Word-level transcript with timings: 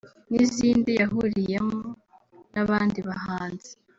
n’izindi 0.31 0.91
yahuriyemo 1.01 1.79
n’abandi 2.53 2.99
bahanzi 3.07 3.71